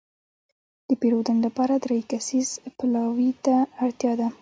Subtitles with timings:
[0.87, 4.27] د پېرودنې لپاره دری کسیز پلاوي ته اړتياده.